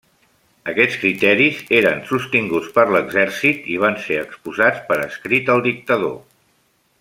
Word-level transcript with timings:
Aquests 0.71 0.95
criteris 1.01 1.59
eren 1.79 2.01
sostinguts 2.11 2.71
per 2.77 2.85
l'Exèrcit 2.95 3.69
i 3.75 3.79
van 3.87 3.99
ser 4.07 4.19
exposats 4.23 4.83
per 4.89 4.99
escrit 5.05 5.53
al 5.57 5.63
dictador. 5.69 6.19